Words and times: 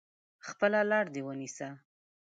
خپله 0.47 0.79
لار 0.89 1.05
دي 1.13 1.21
ونیسه! 1.23 1.69